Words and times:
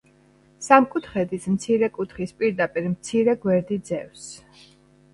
სამკუთხედის 0.67 1.45
მცირე 1.57 1.91
კუთხის 1.99 2.35
პირდაპირ 2.41 2.91
მცირე 2.97 3.39
გვერდი 3.47 3.83
ძევს. 3.93 4.29